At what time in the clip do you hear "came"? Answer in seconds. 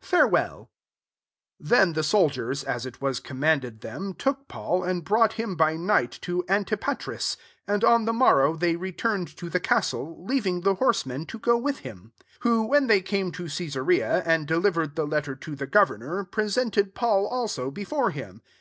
13.00-13.30